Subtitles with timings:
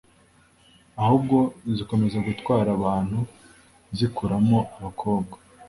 [1.01, 1.37] ahubwo
[1.77, 3.19] zikomeza gutwara abantu,
[3.97, 5.35] zikuramo abakobwa